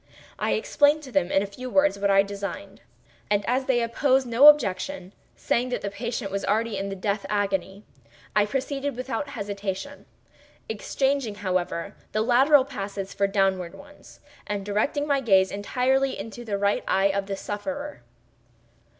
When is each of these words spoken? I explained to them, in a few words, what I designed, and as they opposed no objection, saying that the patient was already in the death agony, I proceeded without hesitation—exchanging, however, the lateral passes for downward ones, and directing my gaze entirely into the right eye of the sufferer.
I 0.39 0.53
explained 0.53 1.03
to 1.03 1.11
them, 1.11 1.29
in 1.31 1.43
a 1.43 1.45
few 1.45 1.69
words, 1.69 1.99
what 1.99 2.09
I 2.09 2.23
designed, 2.23 2.81
and 3.29 3.45
as 3.47 3.65
they 3.65 3.83
opposed 3.83 4.25
no 4.25 4.47
objection, 4.47 5.13
saying 5.35 5.69
that 5.69 5.81
the 5.81 5.91
patient 5.91 6.31
was 6.31 6.43
already 6.43 6.75
in 6.75 6.89
the 6.89 6.95
death 6.95 7.23
agony, 7.29 7.83
I 8.35 8.47
proceeded 8.47 8.95
without 8.95 9.29
hesitation—exchanging, 9.29 11.35
however, 11.35 11.93
the 12.13 12.23
lateral 12.23 12.65
passes 12.65 13.13
for 13.13 13.27
downward 13.27 13.75
ones, 13.75 14.21
and 14.47 14.65
directing 14.65 15.05
my 15.05 15.19
gaze 15.21 15.51
entirely 15.51 16.17
into 16.17 16.43
the 16.43 16.57
right 16.57 16.83
eye 16.87 17.09
of 17.11 17.27
the 17.27 17.35
sufferer. 17.35 18.01